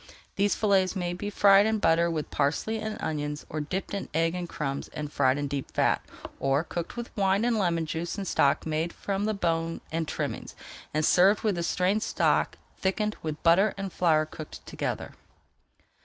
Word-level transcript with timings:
These 0.35 0.55
fillets 0.55 0.95
may 0.95 1.13
be 1.13 1.29
fried 1.29 1.67
in 1.67 1.77
butter 1.77 2.09
with 2.09 2.31
parsley 2.31 2.79
and 2.79 2.97
onions, 2.99 3.45
or 3.49 3.61
dipped 3.61 3.93
in 3.93 4.09
egg 4.15 4.33
and 4.33 4.49
crumbs, 4.49 4.87
and 4.93 5.13
fried 5.13 5.37
in 5.37 5.47
deep 5.47 5.69
fat, 5.73 6.01
or 6.39 6.63
cooked 6.63 6.97
with 6.97 7.15
wine 7.15 7.45
and 7.45 7.55
lemon 7.59 7.85
juice 7.85 8.17
in 8.17 8.25
stock 8.25 8.65
made 8.65 8.89
[Page 8.89 8.97
399] 8.97 9.15
from 9.15 9.25
the 9.25 9.39
bone 9.39 9.81
and 9.91 10.07
trimmings, 10.07 10.55
and 10.91 11.05
served 11.05 11.41
with 11.43 11.53
the 11.53 11.61
strained 11.61 12.01
stock 12.01 12.57
thickened 12.79 13.15
with 13.21 13.43
butter 13.43 13.75
and 13.77 13.93
flour 13.93 14.25
cooked 14.25 14.65
together. 14.65 15.11